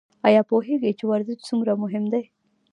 ایا 0.27 0.41
پوهیږئ 0.49 0.91
چې 0.99 1.03
ورزش 1.07 1.37
څومره 1.49 1.71
مهم 1.83 2.03
دی؟ 2.13 2.23